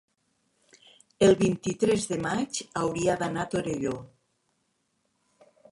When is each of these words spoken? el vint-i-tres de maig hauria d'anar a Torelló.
el 1.27 1.35
vint-i-tres 1.43 2.09
de 2.13 2.19
maig 2.25 2.63
hauria 2.83 3.19
d'anar 3.21 3.45
a 3.47 3.53
Torelló. 3.55 3.97